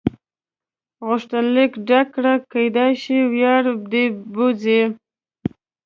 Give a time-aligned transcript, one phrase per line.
[1.07, 3.55] غوښتنلیک ډک کړه کېدای شي وړیا
[3.91, 4.81] دې بوځي.